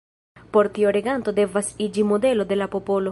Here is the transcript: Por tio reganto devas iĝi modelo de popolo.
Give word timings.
Por 0.55 0.69
tio 0.77 0.89
reganto 0.97 1.33
devas 1.41 1.71
iĝi 1.89 2.09
modelo 2.13 2.49
de 2.53 2.61
popolo. 2.77 3.09